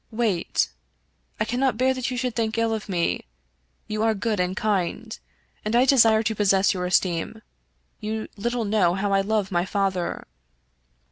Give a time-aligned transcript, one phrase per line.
[0.25, 0.69] "Wait.
[1.39, 3.25] I cannot bear that you should think ill of me.
[3.87, 5.15] You are good and kind,
[5.63, 7.43] and I desire to possess your es teem.
[7.99, 10.25] You little know how I love my father."